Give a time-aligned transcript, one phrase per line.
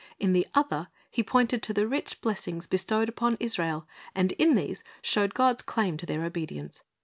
[0.19, 4.83] In the other, He pointed to the rich blessings bestowed upon Israel, and in these
[5.03, 6.81] showed God's claim to their obedience.